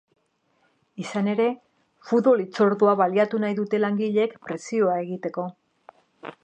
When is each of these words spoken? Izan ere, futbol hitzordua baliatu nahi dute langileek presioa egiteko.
Izan 1.03 1.29
ere, 1.33 1.45
futbol 2.11 2.41
hitzordua 2.45 2.97
baliatu 3.03 3.43
nahi 3.45 3.57
dute 3.61 3.83
langileek 3.85 4.37
presioa 4.49 4.99
egiteko. 5.05 5.45